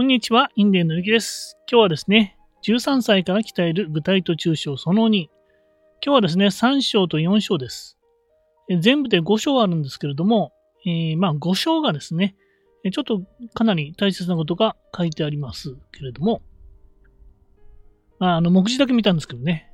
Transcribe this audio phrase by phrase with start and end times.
[0.00, 1.58] こんにちは、インデンのゆきです。
[1.70, 5.24] 今日はですね、13歳から鍛える具体と抽象その2。
[5.24, 5.30] 今
[6.00, 7.98] 日はですね、3章と4章です。
[8.80, 10.54] 全部で5章あるんですけれども、
[10.86, 12.34] えーまあ5章がですね、
[12.90, 13.20] ちょっと
[13.52, 16.40] かなり大切なことが書いてありますけれども、
[18.18, 19.70] まあ、あの、目次だけ見たんですけどね。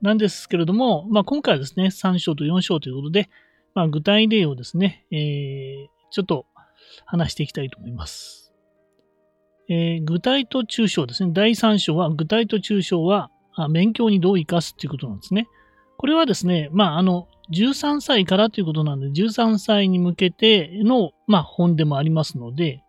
[0.00, 3.28] なんですけれども、まあ今回はですね、3章と4章ということで、
[3.74, 6.46] まあ具体例をですね、えーちょっと
[7.06, 8.43] 話していきたいと思います。
[9.68, 11.32] えー具体と抽象ですね。
[11.32, 13.30] 第3章は、具体と抽象は、
[13.70, 15.46] 勉強にどう生かすっていうことなんですね。
[15.96, 22.82] これはですね、まあ、あの、13歳からということなんで、13歳に向けての、まあ、本でもありますので、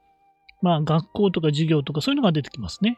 [0.62, 2.98] まあ、学校とか授業とかそういうのが出てきますね。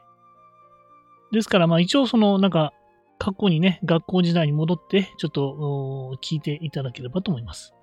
[1.32, 2.73] ですから、まあ、一応その、なんか、
[3.20, 7.73] 過去にね、学校時代に戻って、ちょっと聞いていただければと思います。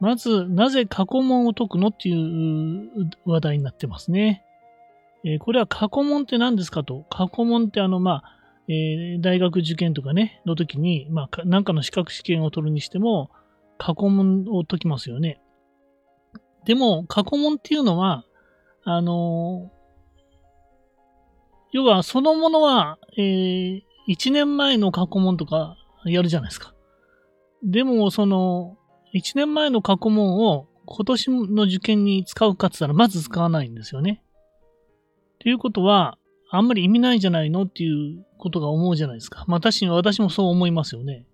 [0.00, 4.44] まず、なぜ過去問を解くのっていう話題になってますね。
[5.24, 7.04] えーこれは過去問って何ですかと？
[7.10, 8.24] 過去問ってあの、まあ、
[8.68, 13.30] えー大学受験とかね、の時に、まあ、かなんかの資格試験を取るにしても、
[13.78, 15.40] 過去問を解きますよね。
[16.64, 18.24] でも、過去問っていうのは、
[18.84, 19.70] あの
[21.72, 26.74] 要はそのものは、えー1年前の過去問とかやるじゃないですか。
[27.62, 28.76] でも、その、
[29.14, 34.22] 1年前の過去問を今年の受験に使うかって言ったら、まず使わないんですよね。
[35.42, 36.18] っていうことは、
[36.52, 39.44] あんまり意味ないじゃないのっていうことが思うじゃないですか。
[39.48, 41.26] まあ確かに私もそう思いますよね。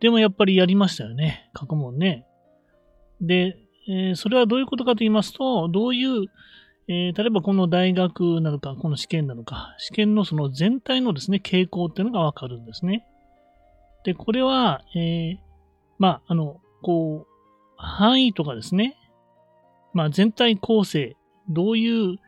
[0.00, 1.48] でもやっぱりやりましたよね。
[1.54, 2.26] 過去問ね。
[3.22, 3.56] で、
[3.88, 6.26] えーそれはどういうことかと言いますと、どういう、
[6.88, 13.06] えー例えばこの大学なのか、この試験なのか、試験のその全体のですね、傾向っていうのがわかるんですね。
[14.04, 15.36] で、これは、えー
[15.98, 17.26] まあ、あの、こう、
[17.78, 18.94] 範囲とかですね、
[19.94, 21.16] まあ全体構成、
[21.48, 22.18] どういう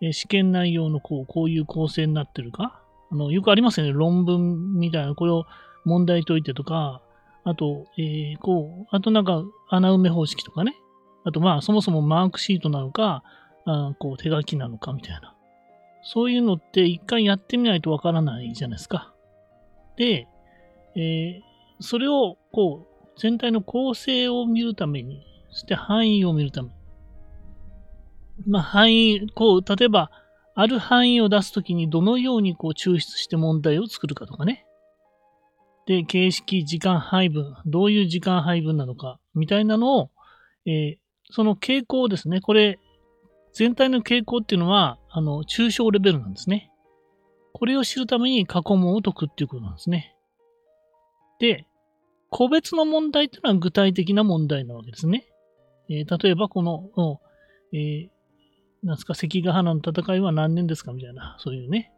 [0.00, 2.82] え試験内容のこうこういう構成になってるか？
[3.10, 3.92] あの、よくありますよね。
[3.92, 5.46] 論文みたいな、これを
[5.84, 7.02] 問題解いてとか、
[7.44, 10.74] あと、えーこう、あとなんか穴埋め方式とかね。
[11.24, 13.22] あとまあ、そもそもマークシートなのか、
[13.66, 15.34] あこう手書きなのかみたいな。
[16.02, 19.12] そういうのって一回やってみないとわからないじゃないですか。
[19.96, 20.28] で、
[20.96, 21.50] えー
[21.82, 26.74] それをこう、全体の構成を見るために、そして範囲を見るために、
[28.46, 30.10] まあ、範囲、こう、例えば、
[30.54, 34.66] ある範囲を出すときにどのようにこう抽出して問題を作るかとかね。
[35.86, 40.10] で、形式、時間配分、どういう時間配分なのか、みたいなのを、
[40.66, 42.40] えーその傾向ですね。
[42.40, 42.80] これ、
[43.52, 46.72] 全体の傾向っていうのは、あの、抽象レベルなんですね。
[47.52, 50.16] これを知るために過去問を解くっていうことなんですね。
[51.38, 51.66] で、
[52.30, 55.24] 個別の問題っていうのは具体的な問題なわけですね。
[55.88, 57.20] えー例えば、この、
[57.72, 58.08] えー
[58.82, 60.92] なんすか、関ヶ原の戦いは何年ですか？
[60.92, 61.92] みたいな、そういうね。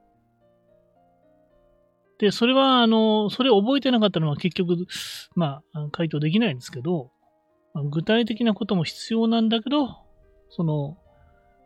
[2.19, 4.87] で、それは、あの、それを覚えてなかったのは結局、
[5.35, 7.11] まあ、回答できないんですけど、
[7.91, 9.89] 具体的なことも必要なんだけど、
[10.51, 10.99] その、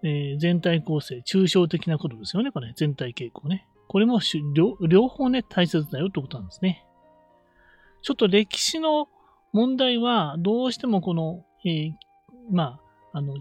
[0.02, 3.66] えー全体構成、抽象的なことですよね、これ、全体傾向ね。
[3.88, 4.20] これも
[4.54, 6.84] 両両方ね、大切だよってことなんですね。
[8.02, 9.08] ちょっと歴史の
[9.52, 11.92] 問題は、どうしてもこの、えー
[12.50, 12.78] ま
[13.12, 13.34] あ、あの、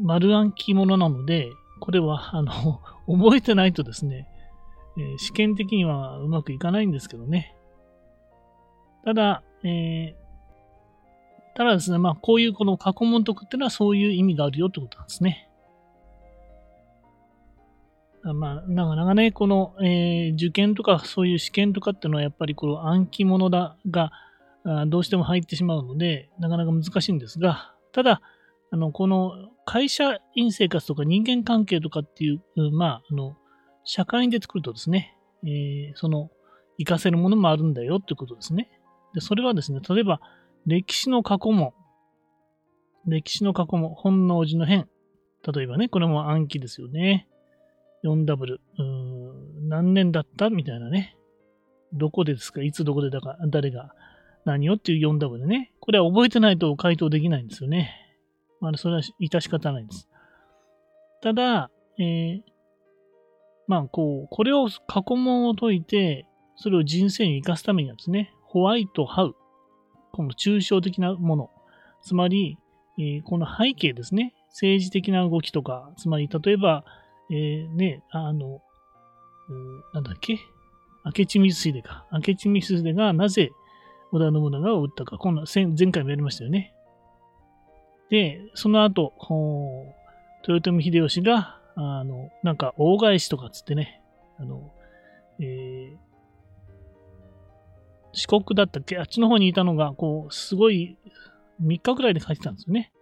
[0.00, 4.28] 丸暗記ものなので、これは、 あの、覚えてないとですね、
[4.98, 7.54] えー試験的にはうまくいかないんですけどね。
[9.04, 10.20] ただ、えー
[11.56, 15.48] ただですね、まあ、こういうこの過去問解くっていうのはそういう意味があるよってことなんですね。
[18.22, 24.12] まあ、なかなかね、この、えー受験とかそういう試験とかっていうのはやっぱりこの暗記物だが
[24.64, 28.20] あどうしても入ってしまうので、なかなか難しいんですが、ただ、
[28.70, 32.42] あの、この会社員生活とか人間関係とかっていう、
[32.72, 33.36] まあ、あの、
[33.84, 36.28] 社会に出てくるとですね、えーその、
[36.76, 38.68] 活かせるものもあるんだよってことですね。
[39.14, 40.20] で、それはですね、例えば、
[40.66, 41.72] 歴史の過去問、
[43.06, 44.88] 歴史の過去問、本能寺の変。
[45.54, 47.28] 例えばね、これも暗記ですよね。
[48.02, 50.50] 4W、うーん、何年だった？
[50.50, 51.16] みたいなね。
[51.92, 52.60] どこでですか？
[52.60, 53.94] いつどこでだか、誰が？
[54.44, 54.74] 何を？
[54.74, 55.72] っていう 4W でね。
[55.78, 57.99] これは覚えてないと回答できないんですよね。
[58.60, 60.08] まあ、それは致し方ないです。
[61.22, 62.40] ただ、えー
[63.66, 66.26] まあ、こう、これを過去問を解いて、
[66.56, 69.36] それを人生に生かすためにはですね、ホワイト、ハウ、
[70.12, 71.50] この抽象的なもの、
[72.02, 72.58] つまり、
[72.98, 76.84] えーこの背景ですね、政治的な動きとか、つまり、例えば、
[77.30, 78.60] えーね、あの、
[79.94, 80.38] なんだっけ
[81.04, 82.06] 明智光秀か。
[82.12, 83.52] 明智光秀がなぜ
[84.12, 85.18] 織田信長を撃ったか。
[85.18, 86.74] こんな前回もやりましたよね。
[88.10, 89.14] で、その後、
[90.46, 94.02] 豊臣秀吉があの、なんか大返しとかつってね、
[94.38, 94.70] あの、
[95.38, 95.98] えー、
[98.12, 100.98] 四国だったっけあっちの方にいたのが、こう、すごい、
[101.62, 102.92] 3日くらいで帰ってたんですよね。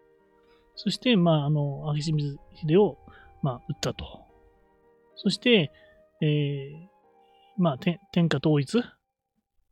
[0.77, 2.99] そして、まあ、あの、明智光秀を、
[3.43, 4.05] まあ、撃ったと。
[5.17, 5.73] そして、
[6.21, 6.89] えー、
[7.57, 8.83] まあ、天下統一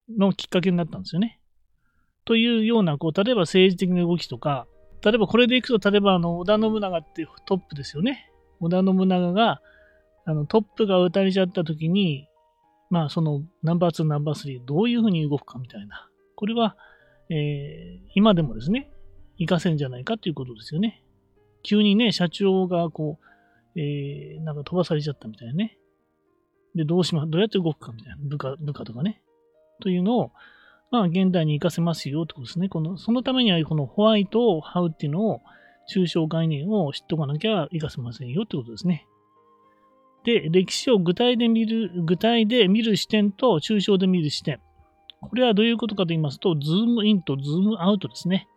[0.08, 1.40] のきっかけになったんですよね。
[2.24, 4.66] というような、こう、例えば政治的な動きとか、
[5.04, 8.30] 例えばこれでいくと、例えばあの、織田信長ってトップですよね。
[8.60, 9.60] 織田信長が、
[10.24, 12.28] あの、トップが撃たれちゃった時に、
[12.90, 16.08] まあ、そのナンバー2、ナンバー3、どういうふうに動くかみたいな。
[16.34, 16.76] これは、
[17.30, 18.90] えー、今でもですね、
[19.38, 21.02] 活かせんじゃないかということですよね。
[21.62, 25.78] 急にね、社長がこう、えー、なんか飛ばされちゃったみたいなね。
[26.74, 28.16] で、どうしま、どうやって動くかみたいな。
[28.22, 29.22] 部下、部下とかね。
[29.80, 30.32] というのを、
[30.90, 32.68] まあ、現代に活かせますよってことですね。
[32.68, 35.40] この、そのためには、この Why と How っていうのを、
[35.92, 39.06] 抽象概念を知っとかなきゃ活かせませんよってことですね。
[40.24, 44.60] で、歴史を具体で見る、具体で見る視点と抽象で見る視点。
[45.20, 48.48] これはどういうことかと言いますと、ズームインとズームアウトですね。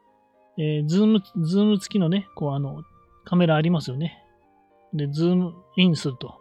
[0.58, 2.84] えー、ズーム、ズーム付きのね、こうあの、
[3.24, 4.24] カメラありますよね。
[4.94, 6.40] で、ズームインすると。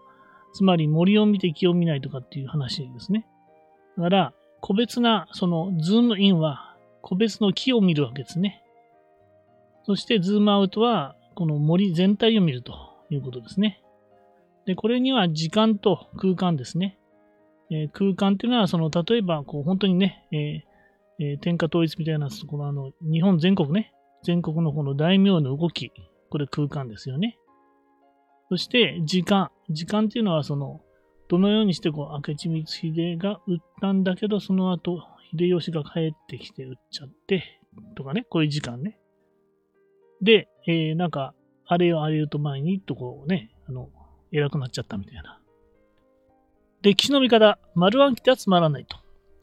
[0.55, 3.26] つまり森を見て木を見ないとかっていう話ですね。
[3.99, 8.62] だから、個別な、その、ズームインは個別の木を見るわけですね。
[9.84, 12.75] そして、ズームアウトは、この森全体を見ると
[13.10, 13.82] いうことですね。
[14.66, 16.99] で、これには時間と空間ですね。
[17.70, 23.93] えー、空間っていうのは、その、例えば、こう、本当にね、えーえー、天下統一みたいな、このあの、日本全国ね、
[24.25, 25.93] 全国のこの大名の動き、
[26.31, 27.38] これ空間ですよね。
[28.49, 29.50] そして、時間。
[29.70, 30.81] 時間っていうのは、その、
[31.28, 37.60] どのようにしてこう、明智光秀が撃ったんだけど、その後、秀吉が帰ってきて撃っちゃって、
[37.94, 38.98] とかね、こういう時間ね。
[40.22, 41.34] で、えー、なんか、
[41.66, 43.90] あれよあれよと前に、とこうね、あの、
[44.32, 45.38] 偉くなっちゃったみたいな。
[46.82, 48.96] 歴史の見方、丸暗記ではつまらないと。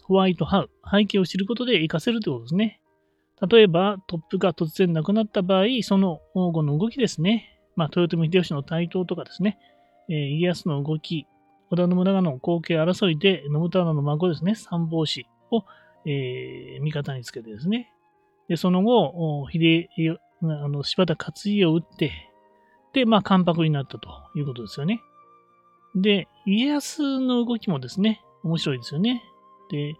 [0.04, 2.82] ホワイトハウ、背景を知ることで活かせるということですね。
[3.50, 7.60] 例えば、トップが突然亡くなった場合、その黄金の動きですね。
[7.76, 9.60] まあ、豊臣秀吉の台頭とかですね。
[10.10, 11.28] えー、家康の動き、
[11.72, 15.64] 織田信長の後継争いで、信太郎の孫ですね、三法師を、
[16.06, 17.92] えー、味方につけてですね。
[18.48, 19.90] で、その後、秀、
[20.44, 22.12] あの柴田勝家を撃って、
[22.94, 25.02] で、まあ、関白になったということですよね。
[25.96, 29.24] で、家康の動きもですね、面白いですよね。
[29.72, 29.96] で、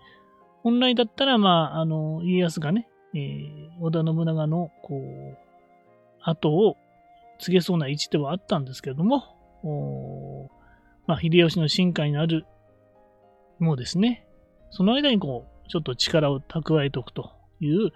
[0.62, 5.38] 本来だったら、まあ、あの、家康がね、えー、織田信長の、こう、
[6.22, 6.76] 後を
[7.40, 9.24] 告げそうな位置ではあったんですけれども、
[11.08, 12.46] まあ、秀吉の進化になる
[13.60, 14.28] もですね、
[14.72, 17.92] その間にこう、ちょっと力を蓄えておくという、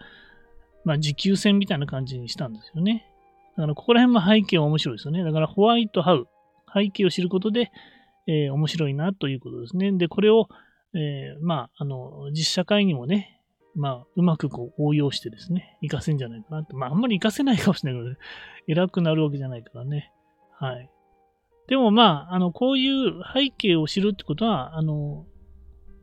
[0.85, 3.05] まあ、持久戦みたいな感じにしたんですよね。
[3.57, 5.23] だからここら辺も背景は面白いですよね。
[5.23, 6.27] だからホワイトハウ、
[6.73, 7.71] 背景を知ることで、
[8.27, 9.91] えー、面白いなということですね。
[9.91, 10.47] で、これを、
[10.93, 13.41] えー、まあ、あの、実社会にもね、
[13.75, 16.73] まあ、うまくこう応用してですね、活かせんじゃないかなって。
[16.73, 18.17] まあ、あんまり活かせないかもしれないけどね、
[18.67, 20.11] 偉くなるわけじゃないからね。
[20.59, 20.89] はい。
[21.69, 25.27] でもまあ、あの、こういう背景を知るってことは、あの、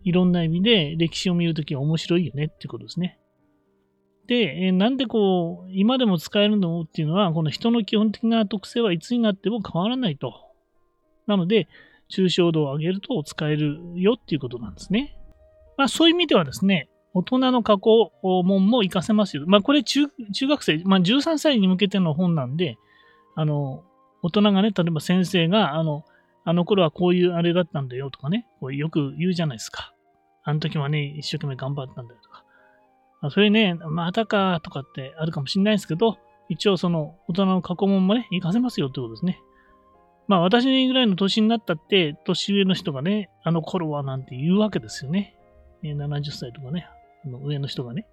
[0.04, 3.18] いろんな意味で歴史を見るときは面白いよねってことですね。
[4.28, 10.34] で、なんでこう、今でも使えるのっていうのは、この人の基本的な特性はいつになっても変わらないと。
[11.26, 11.66] なので、
[12.12, 15.18] 抽象度を上げると使えるよっていうことなんですね。
[15.76, 19.42] まあそういう意味ではですね、大人の加工門も活かせますよ。
[19.48, 22.76] まあこれ中中学生、まあ13歳に向けての本なんで、
[23.34, 23.82] あの、
[24.26, 26.04] 大人がね、例えば先生が、あの、
[26.44, 29.92] あの頃はこういうあれだったんだよとかね、こうよく言うじゃないですか。
[30.42, 32.44] あの時はね、一生懸命頑張ったんだよとか。
[33.30, 36.18] それね、またかとかってあるかもしれないですけど、
[36.48, 39.40] 一応その大人の過去問もね、活かせますよってことですね。
[40.28, 45.36] まあ私ぐらいの年になったって、年上の人がね、あの頃はなんて言うわけですよね。
[45.82, 46.88] 70歳とかね、
[47.24, 48.06] あの上の人がね。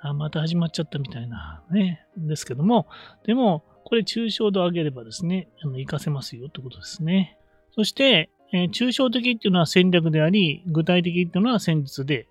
[0.00, 2.86] あ、また始まっちゃったみたいなね、ですけども、
[3.24, 7.38] でも、これ抽象度を上げればですね、あの活かせますよってことですね。
[7.70, 12.26] そして、えー、抽象的っていうのは戦略であり、具体的っていうのは戦術で、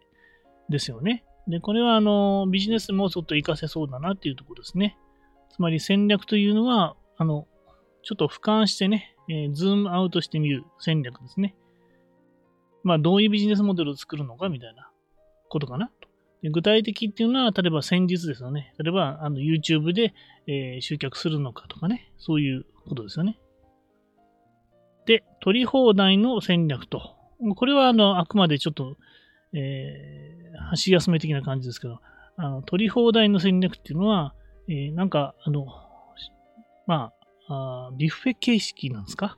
[0.68, 1.24] ですよね。
[1.48, 4.98] で、これはあのビジネスもちょっと活かせそうだなっていうところですね。
[5.50, 7.48] つまり戦略というのは、あの、
[8.04, 11.56] ちょっと俯瞰してね、えー、ズームアウトしてみる戦略ですね。
[12.84, 14.90] まあ、どういうビジネスモデルを作るのかみたいな
[15.48, 15.90] ことかな。
[16.52, 18.74] 具体的っていうのは、例えば戦術ですよね。
[18.78, 20.14] 例えば、あの YouTube で、
[20.48, 22.12] えー、集客するのかとかね。
[22.18, 23.40] そういうことですよね。
[25.06, 27.16] で、取り放題の戦略と。
[27.56, 28.96] これは、あの、あくまでちょっと、
[29.54, 32.00] えー、箸休め的な感じですけど、
[32.38, 34.34] あの取り放題の戦略っていうのは、
[34.68, 35.68] えー、なんか、あの、
[36.88, 37.14] ま
[37.48, 39.38] あビュッフェ形式なんですか？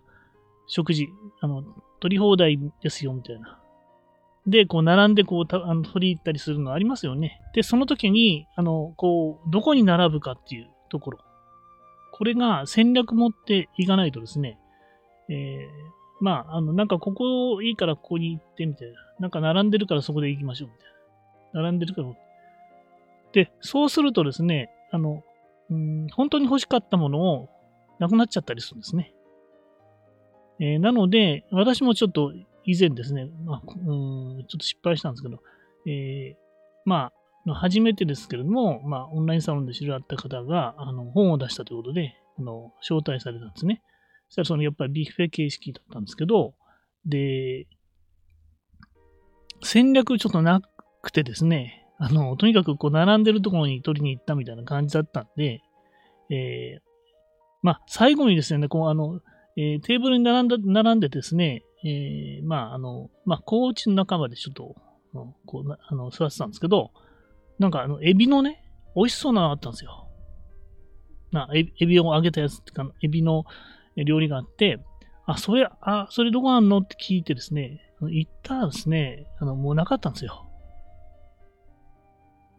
[0.67, 1.07] 食事。
[1.41, 1.63] あの、
[1.99, 3.59] 取り放題ですよ、みたいな。
[4.47, 7.41] で、こう、並んで、こう、たあの取り入ったりするのありますよね。
[7.53, 11.19] で、その時に、あの、こう、どこに並ぶかっていうところ。
[12.13, 14.57] これが戦略持っていかないとですね、
[15.29, 15.67] えー、
[16.21, 18.95] まあ、あの、なんかここいいからここに行ってみたいな。
[19.19, 20.87] なんか並んでるからそこで行きましょうみたい
[21.53, 21.61] な。
[21.63, 22.07] 並んでるから。
[23.33, 25.23] で、そうするとですね、あの、
[25.69, 27.49] うん、本当に欲しかったものを
[27.99, 29.13] なくなっちゃったりするんですね。
[30.59, 32.33] えー、なので、私もちょっと
[32.67, 33.73] 以前ですね、まあ、う
[34.41, 35.39] んちょっと失敗したんですけど、
[35.87, 36.35] えー、
[36.85, 37.11] ま
[37.47, 43.81] あ、初めてですけれども、まあ、オンラインサロンで知り合った方が、あの、本を出したということで、あの、招待されたんですね。
[44.27, 46.55] そしたら、その、やっぱりビュッフェ形式だったんですけど、
[47.05, 47.67] で、
[49.63, 50.61] 戦略ちょっとな
[51.01, 55.61] くてですね、あの、とにかくこう、並んでるところに取りに行ったみたいな感じだったんで、
[56.29, 56.81] えー、
[57.61, 59.21] まあ、最後にですね、こう、あの、
[59.55, 64.75] えー、テーブルに並んだ並んでですね、えー、まあ、あの、まあ、コーチの仲間でちょっと、
[65.45, 66.91] こうあの座ってたんですけど、
[67.59, 68.63] なんか、あの、エビのね、
[68.95, 70.07] 美味しそうなのがあったんですよ。
[71.31, 73.45] なエエビを揚げたやつってか、エビの
[73.95, 74.79] 料理があって、
[75.25, 80.47] あ、それ、あ、それどこあんのって聞いてですね、行ったらですね、あの、もうなかったんですよ。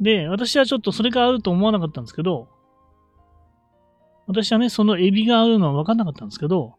[0.01, 2.49] で、私はちょっとそれがあると思わなかったんですけど、
[4.27, 6.75] 私はね、そのエビがあるのは分かんなかったんですけど、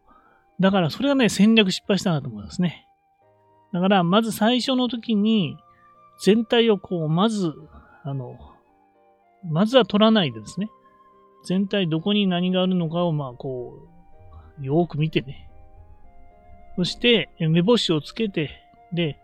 [0.60, 2.86] だからそれがね、戦略失敗したなと思いますね。
[3.72, 5.56] だから、まず最初の時に、
[6.22, 7.54] 全体をこう、まず、
[8.04, 8.38] あの、
[9.44, 10.68] まずは取らないでですね、
[11.46, 13.88] 全体どこに何があるのかを、まあ、こ
[14.60, 15.50] う、よーく見てね。
[16.76, 18.50] そして、目星をつけて、
[18.92, 19.18] で、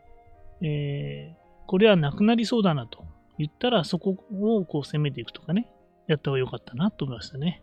[0.62, 3.04] えー、これはなくなりそうだなと
[3.38, 5.68] 言ったら、そこをこう攻めていくとかね、
[6.06, 7.62] やった方が良かったなと思いましたね。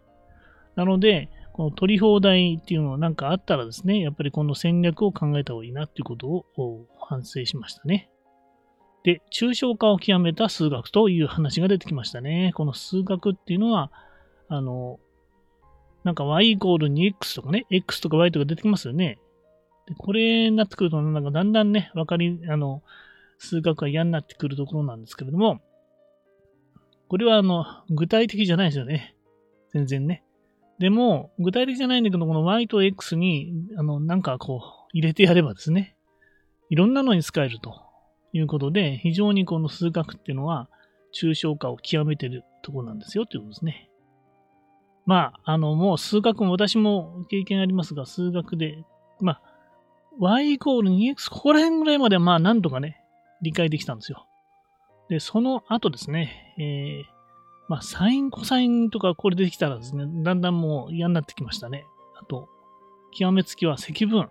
[0.75, 8.09] なので、この取り放題っていうのなんかあったらですね、やっぱりこの戦略を考えた方がいいなっていうことを反省しましたね。
[9.03, 12.53] で、抽象化を極めた数学という話が出てきましたね。
[12.55, 13.91] この数学っていうのは、
[14.47, 14.99] あの、
[16.03, 19.19] なんか y イコール 2x とかね、x とか y とか出てきますよね。
[19.87, 22.81] でこれになってくると、なんかだんだんね、わかり、あの、
[23.37, 25.59] 数学が嫌になってくるところなんですけれども、
[27.09, 29.15] これはあの、具体的じゃないですよね。
[29.71, 30.23] 全然ね。
[30.83, 35.95] でも、具体的じゃないんだけど、この y と x に、あの、なんかこう、入れてやればですね、
[36.69, 37.83] いろんなのに使えると
[38.33, 40.67] いうことで、非常にこの数学っていうのは、
[41.17, 43.89] 抽象化を極めてるところなんですよということですね。
[45.05, 48.83] まあ、あの、もう数学も私も経験ありますが、数学で、
[49.21, 49.41] まあ、
[50.19, 53.01] y イコール 2x、ここら辺ぐらいまではまあ、なんとかね、
[53.41, 54.27] 理解できたんですよ。
[55.07, 57.12] で、その後ですね、えー、
[57.67, 61.85] まあ、サイン、コサインとかこれ出てきたらですね、だんだんもう嫌になってきましたね。
[62.21, 62.49] あと、
[63.17, 64.29] 極めつきは積分、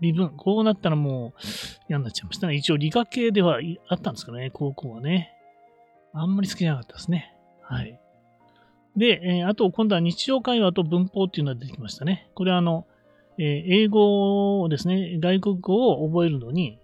[0.00, 1.40] 微分、こうなったらもう
[1.88, 2.54] 嫌になっちゃいましたね。
[2.54, 3.58] 一応理科系では
[3.88, 5.32] あったんですけどね、高校はね。
[6.12, 7.34] あんまり好きじゃなかったですね。
[7.62, 7.98] はい。
[8.96, 12.28] で、えー、あと今度は日常会話と文法っていうのが出てきましたね。
[12.34, 12.86] これはあの、
[13.38, 16.78] えー、英語をですね、外国語を覚えるのに、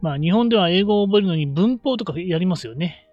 [0.00, 3.03] まあ日本では英語を覚えるのに文法とかやりますよね。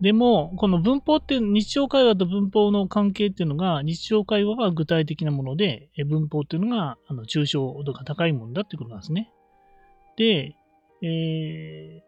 [0.00, 9.32] でも、この文法って日常会話と文法の関係っていうのが、日常会話は具体的なもので、文法っていうのがあの抽象度が高いものだっていうことなんですね。
[10.16, 10.54] で、
[11.02, 12.02] えー、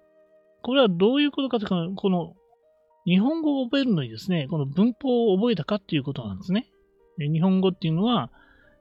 [0.63, 2.35] これはどういうことかというと、この
[3.07, 6.67] 日本語を覚えるのにですね、この文法を覚えたかっていうことなんですね。
[7.19, 8.31] 日本語っていうのは、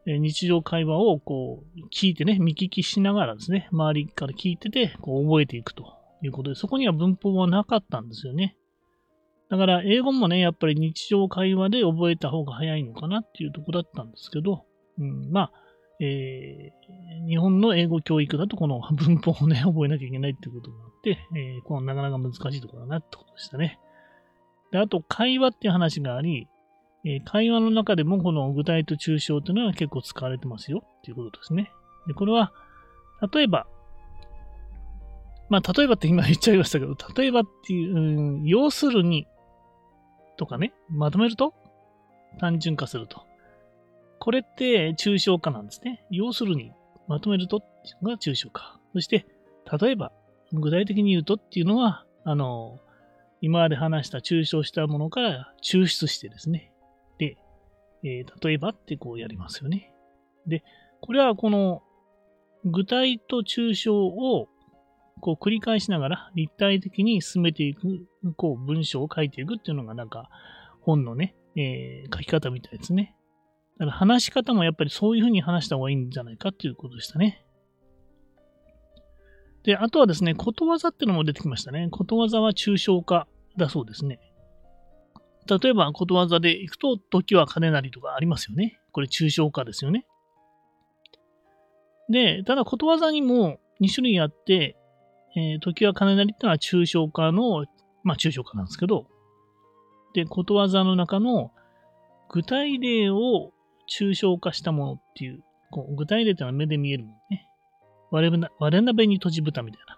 [0.05, 8.55] 日常会話をこう聞いてね、見聞きしながらですね、周りから聞いてて、こう覚えていくということで、そこには文法はなかったんですよね。
[9.49, 14.65] だから、英語もね、やっぱり日常会話で覚えた方が早いのかなっていうとこだったんですけど、
[14.99, 15.51] うん、まあ、
[16.01, 23.79] えー、日本の英語教育だとこの文法をね、覚えなきゃいけないっていうことがあって、えー、このなかなか難しいところだなってことでしたね。
[24.71, 26.47] で、あと、会話っていう話があり、
[27.03, 31.71] えー、会話の中でもこの具体と抽象っていうのは結構使われてますよっていうことですね。
[32.07, 32.53] で、これは、
[33.33, 33.65] 例えば、
[35.49, 37.99] まあ、例えばって今言っちゃいましたけど、例えばっていう、う
[38.41, 39.27] ん、要するに
[40.39, 41.53] とかね、まとめると
[42.39, 43.23] 単純化すると。
[44.19, 46.05] これって抽象化なんですね。
[46.09, 46.71] 要するに、
[47.07, 48.79] まとめるとっていうのが抽象化。
[48.93, 49.25] そして、
[49.79, 50.11] 例えば、
[50.53, 52.79] 具体的に言うとっていうのは、あの、
[53.41, 56.71] 今まで話した抽象したものから抽出してですね。
[57.17, 57.37] で、
[58.03, 59.93] えー、例えばってこうやりますよね。
[60.47, 60.63] で、
[61.01, 61.81] これはこの
[62.65, 64.47] 具体と抽象を
[65.19, 70.29] こう繰り返しながら立体的に進めていく、こう文章を書いていくっていうのがなんか
[70.81, 73.15] 本のね、えー、書き方みたいですね。
[73.77, 77.45] だから話し方もやっぱりそういうふうに話した方がいいんじゃないかっていうことでしたね。
[79.63, 81.89] で、あとはですね、ことわざってのも出てきましたね。
[81.91, 84.19] ことわざは抽象化だそうですね。
[85.47, 88.79] 例えば、ことわざでいくと、時は金なりとかありますよね。
[88.91, 90.05] これ抽象化ですよね。
[92.09, 94.75] で、ただことわざにも2種類あって、
[95.35, 97.65] えー、時は金なりってのは抽象化の、
[98.03, 99.05] まあ抽象化なんですけど、
[100.13, 101.51] で、ことわざの中の
[102.29, 103.51] 具体例を
[103.89, 107.47] 抽象化したものっていう、こう具体例ってのは目で見えるもんね。
[108.11, 109.97] 割れ割れ鍋に閉じ蓋みたいな。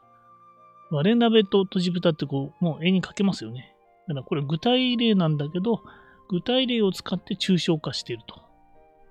[0.92, 3.74] 割れ鍋と閉じ蓋ってこう、もう絵に描けますよね。
[4.08, 5.82] だからこれ具体例なんだけど、
[6.30, 8.42] 具体例を使って抽象化していると。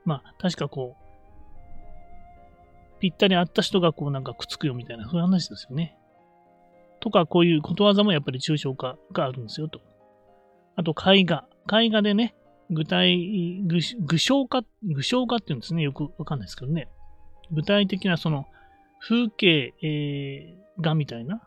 [0.05, 5.97] まあ、確かこう、ぴったり合った人がこうなんかくっつくよみたいな、そういう話ですよね。
[7.01, 9.81] とか、こういうことわざもやっぱり抽象化があるんですよと。
[10.77, 11.47] あと、絵画。
[11.73, 12.35] 絵画でね、
[12.71, 15.83] 具体、具象化、具象化っていうんですね。
[15.83, 16.89] よくわかんないですけどね。
[17.51, 18.47] 具体的なその
[19.01, 21.43] 風景、えー、画みたいな、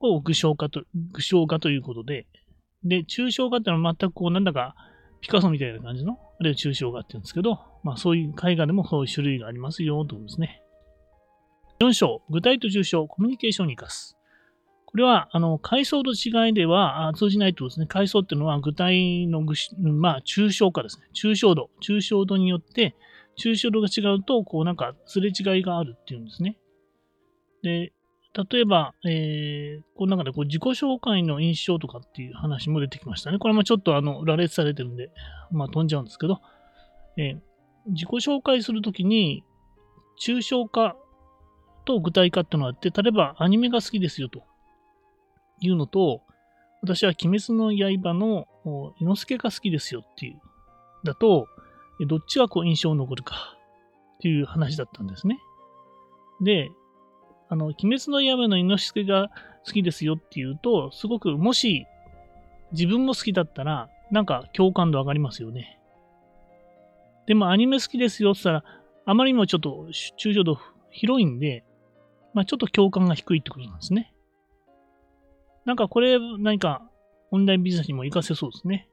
[0.00, 2.26] を具象化と、具象化ということで、
[2.84, 4.74] で、抽象画ってのは全くこう、なんだか、
[5.20, 10.63] ピカソみたいな感じの、あるいは抽象画って言うんですけど、まあそういう絵画でもそういう種類がありますよ、ということですね。
[11.80, 14.16] 4章、具体と抽象、コミュニケーションに生かす。
[14.86, 17.86] これは、あの、階層と違いでは通じないとですね。
[17.86, 21.06] 階層っていうのは具体の具、まあ、抽象化ですね。
[21.14, 21.70] 抽象度。
[21.82, 22.94] 抽象度によって、
[23.36, 26.56] 抽象度が違うと、こう、なんか、すれ違いがあるっていうんですね。
[27.62, 27.92] で、
[28.34, 33.38] 例えば、えー、この中でこう自己紹介の印象とかっていう話も出てきましたね。
[33.38, 35.10] これもちょっとあの羅列されてるんで、
[35.52, 36.40] まあ飛んじゃうんですけど、
[37.16, 37.40] えー、
[37.92, 39.44] 自己紹介するときに、
[40.20, 40.96] 抽象化
[41.84, 44.42] と具体化っていうのがあって、例えばアニメが好きですよと
[45.60, 46.22] いうのと、
[46.82, 48.46] 私は鬼滅の刃の
[48.98, 50.40] 伊之助が好きですよっていう、
[51.04, 51.46] だと、
[52.06, 53.56] どっちがこう印象に残るか
[54.16, 55.38] っていう話だったんですね。
[56.42, 56.70] で、
[57.48, 59.30] あの、鬼滅の刃の猪之助が
[59.64, 61.86] 好きですよっていうと、すごく、もし
[62.72, 65.78] 自分も好きだったら、なんか共感度上がりますよね。
[67.26, 69.86] でもアニメ好きですよって言ったら、あまりにもちょっと
[70.18, 70.58] 抽象度
[70.90, 71.64] 広いんで、
[72.34, 74.12] まあちょっと共感が低いってことなんですね。
[75.64, 76.82] なんかこれ何か
[77.30, 78.88] オンラインビジネスにも活かせそうですね。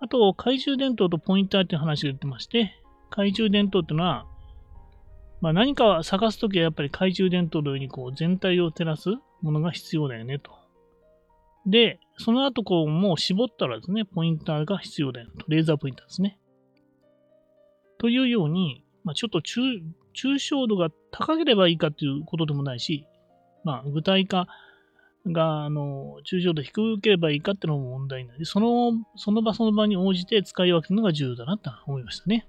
[0.00, 2.72] あと、懐中電灯とポインターっていう話が出てまして、
[3.10, 4.26] 懐中電灯っていうのは、
[5.40, 9.10] まあ、何か探すときはやっぱり懐中電灯のようにこう全体を照らす
[9.42, 10.52] ものが必要だよねと。
[11.66, 15.44] で、その後こうもう絞ったらですね、ポインターが必要だよと。
[15.48, 16.38] レーザーポインターですね。
[17.98, 19.60] というように、まあ、ちょっと中
[20.18, 23.06] 抽象度が高ければいいかということでもないし、
[23.64, 24.48] まあ、具体化
[25.26, 28.38] が、あの、抽象度低ければいいかっていうのも問題ない。
[28.44, 32.48] その、その場その場に応じて使い分けるのが重要だなと思いましたね。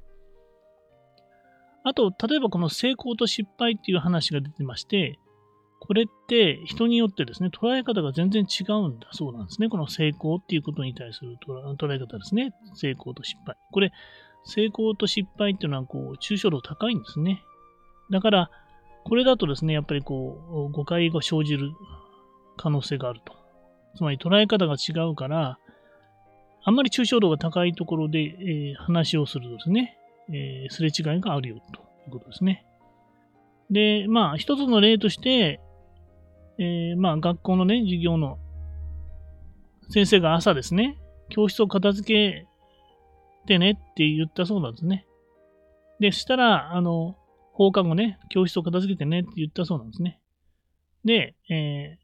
[1.83, 5.19] あと、例えばこの成功と失敗っていう話が出てまして、
[5.79, 9.69] これって人によってですね、捉え方が全然違うんだそうなんですね。
[9.69, 12.53] この成功っていうことに対する捉え方ですね。
[12.75, 13.55] 成功と失敗。
[13.71, 13.91] これ、
[14.43, 17.43] 成功と失敗っていうのは、こう、抽象度高いんですね。
[18.09, 18.51] だから、
[19.05, 21.71] これだとですね、やっぱりこう、誤解が生じる
[22.57, 23.33] 可能性があると。
[23.95, 25.57] つまり捉え方が違うから、
[26.63, 29.97] あんまり抽象度が高いところで、えー、話をするとですね、
[30.29, 32.65] えー、すれ違いがあるよということですね。
[33.71, 35.59] で、まあ、一つの例として、
[36.57, 38.37] えー、まあ、学校のね、授業の
[39.89, 40.97] 先生が朝ですね、
[41.29, 42.45] 教室を片付け
[43.47, 45.05] てねって言ったそうなんですね。
[45.99, 47.15] で、したら、あの、
[47.59, 50.21] 放課後ね、教室を片付けてねって言ったそうなんですね。
[51.03, 51.97] で、え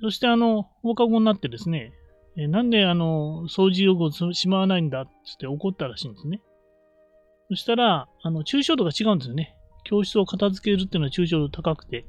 [0.00, 1.92] ー、そしてあの、放課後になってですね、
[2.36, 5.06] えー、なんであの、掃除用具をしまわないんだっ
[5.38, 6.42] て怒ったらしいんですね。
[7.48, 9.54] そしたら、あの、抽象度が違うんですよね。
[9.84, 12.04] 教室を片付けるっていうのは抽象度高くて。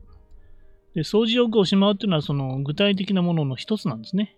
[0.95, 4.35] で、掃除用具をしまうっていうのはその具体的なものの一つなんですね。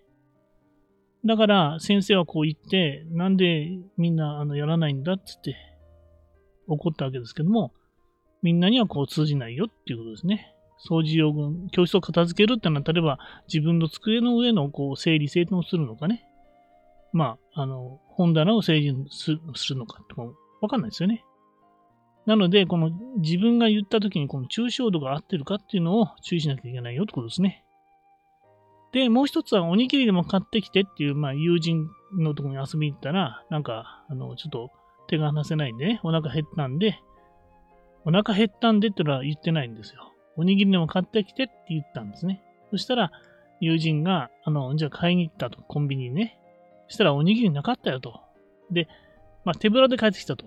[1.24, 5.56] だから先生はこう言って、なんでみんなあのやらないんだっつって
[6.66, 7.72] 怒ったわけですけども、
[8.42, 10.54] みんなにはこう通じないよっていうことですね。
[10.88, 16.26] 掃除用具、教室を片付けるっていうのは、例えば自分の机の上のこう整理整頓するのかね。
[17.12, 19.40] まあ、あの、本棚を整理する
[19.76, 20.22] のかとか
[20.60, 21.24] わかんないですよね。
[22.26, 27.64] なので、この自分が言った時にこの抽象度が合ってるかっていうのを注意しなきゃいけないよってことですね。
[28.92, 34.70] で、もう一つはおにぎりでも買ってきてっていう、まあ、友人のところに遊びに行ったら、なんか、あの、ちょっと
[35.08, 37.00] 手が離せないんでね、お腹減ったんで、
[38.04, 40.12] お腹減ったんでってのは言ってないんですよ。
[40.36, 42.42] おにぎりでも買ってきてって言ったんですね。
[42.70, 43.12] そしたら、
[43.60, 46.38] 友人が、あの、じゃあ買いに行ったと、コンビニにね。
[46.88, 48.20] そしたらおにぎりなかったよと。
[48.70, 48.88] で、
[49.44, 50.46] まあ、手ぶらで帰ってきたと。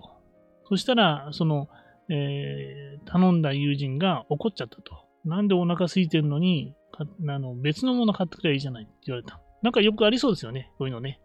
[0.68, 1.68] そしたら、その、
[2.08, 5.06] えー、頼んだ友人が怒っちゃったと。
[5.24, 9.40] なんでお腹空いてるのに、あの別のもの買ってくればいいじゃないって言われた。
[9.62, 10.70] なんかよくありそうですよね。
[10.78, 11.20] こういうのね。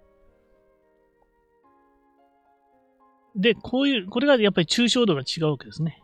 [3.35, 6.01] で、こういう、これがやっぱり抽象度が違うわけですね。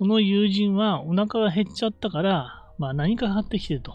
[0.00, 3.92] その友人はお腹が減っちゃったから、まあ何か買ってきてと。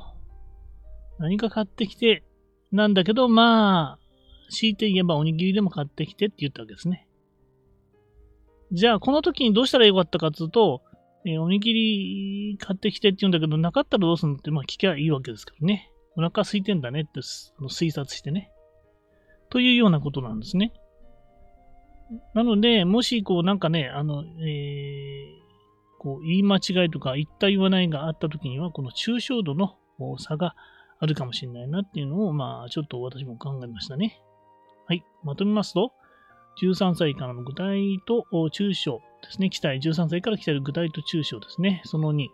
[1.18, 2.22] 何か買ってきて、
[2.72, 4.00] なんだけど、まあ、
[4.52, 7.08] 強いて言えばおにぎりでも買ってきてって言ったわけですね。
[8.72, 10.84] じゃあ、この時にどうしたらよかったかっていうと、
[11.26, 15.92] えー、おにぎり買ってきてって言うんだけど、なかったらどうするのって、まあ聞きゃいいわけですからね。
[16.16, 18.52] お腹空いてんだねって推察してね。
[19.50, 20.72] というようなことなんですね。
[22.36, 25.45] なので、もし、こう、なんかね、あの、えー、
[26.06, 29.76] こう、言い間違いとか、言った言わないがあったときには、この抽象度の
[30.20, 30.56] 差が
[31.00, 34.22] あるかもしれないなっていうのを、まあ、ちょっと私も考えましたね。
[34.86, 35.04] はい。
[35.24, 35.94] まとめますと、
[36.62, 39.50] 13歳からの具体と抽象ですね。
[39.50, 39.80] 期待。
[39.80, 41.82] 13歳から来ている具体と抽象ですね。
[41.86, 42.28] その2。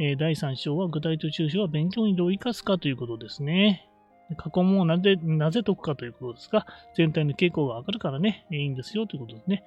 [0.00, 3.88] え、第3章は具体と抽象は勉強にどう生かすかということですね。
[4.36, 9.62] 過去問をなぜ、なぜ解くかということですが、全体の傾向がわかるからね、いいんですよということですね。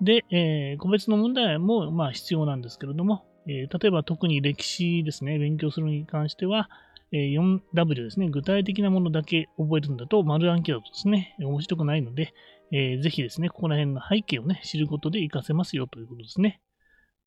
[0.00, 6.68] で、えー、個別の問題もまあ必要なんですけれども、えー、例えば特に歴史ですね、勉強するに関しては、
[7.12, 12.32] えー、4W ですね、具体的なものだけ覚えるんだと、丸暗記だとですね、面白くないので、
[12.72, 16.60] えー、ぜひですね、ここら辺の背景をね、知ることで活かせますよということですね。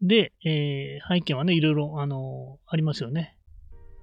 [0.02, 3.38] で、えー、背景はね、いろいろ、あのありますよね。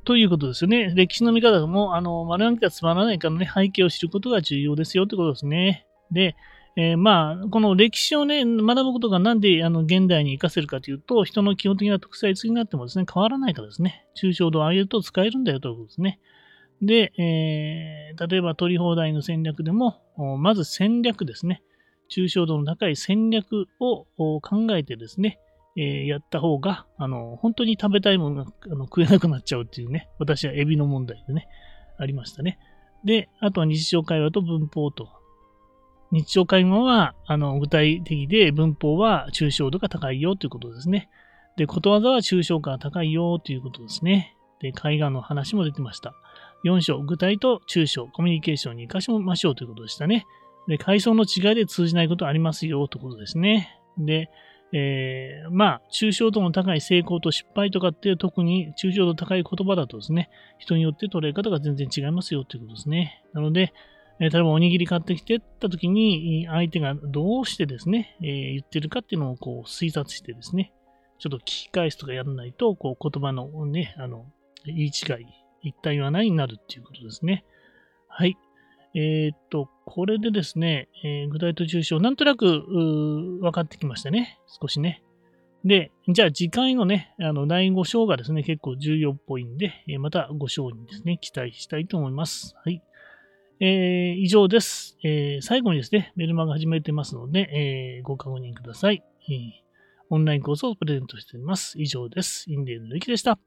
[0.05, 0.92] ということですよね。
[0.94, 5.87] 歴史の見方も、あの、丸暗記がつまらないからね、背景を知ることが重要ですよってことですね。
[6.11, 6.35] で、
[6.76, 14.06] えー、まあ、この歴史をね、学ぶことがなんであの現代に活かせるかというと、人の基本的な特性いつになってもですね、変わらないからですね。
[14.20, 16.18] 抽象度を上げると使えるんだよということですね。
[16.82, 20.00] で、えー、例えば取り放題の戦略でも、
[20.38, 21.62] まず戦略ですね。
[22.10, 24.06] 抽象度の高い戦略を
[24.40, 25.38] 考えてですね、
[25.76, 31.48] えー、やった方が、あの、本当に食べたいものがあの食えなくなっちゃうっていうね、私はエビの問題でね、
[31.98, 32.58] ありましたね。
[33.04, 35.08] で、あとは日常会話と文法と。
[36.11, 41.09] 日常会話は、あの、具体的で、文法は抽象度が高いよということですね。
[41.57, 44.37] で、ことわざは抽象化が高いよということですね。
[44.61, 46.14] で、絵画の話も出てました。
[46.64, 50.27] 4章、具体と抽象、コミュニケーションに活かしましょうということでしたね。
[50.67, 53.81] で、階層の違いで通じないことありますよということですね。
[53.99, 54.31] で、
[54.73, 63.23] えー、まあ、抽象度の高い成功と失敗とかっていう特に抽象度高い言葉だとですね、人によって捉え方が全然違いますよということですね。
[63.35, 63.73] なので、
[64.20, 70.72] え、例えばおにぎり買ってきてった時に、相手がどうしてですね、え、言ってるかっていうのをこう推察してですね、
[71.18, 74.27] ちょっと聞き返すとかやらないと、こう言葉のね、あの、
[74.66, 74.92] 言い違い、
[75.62, 77.44] 一体はないになるっていうことですね。
[78.09, 78.37] はい。
[78.94, 82.44] えー、っと、これでですね、えー、具体と抽象、なんとなく
[83.40, 84.38] 分かってきましたね。
[84.61, 85.03] 少しね。
[85.64, 92.55] で、じゃあ次回のね、あの、第5章がですね、結構重要っぽいんで、え、また5章にですね、期待したいと思います。
[92.62, 92.83] はい。
[93.61, 94.99] えー、以上です。
[95.05, 99.64] えー、最後にですね、メルマガ始めてますので、えー、ご確認ください、えー。
[100.11, 101.81] オンラインコースをプレゼントしています。
[101.81, 102.51] 以上です。
[102.51, 103.38] インディーのゆきでした。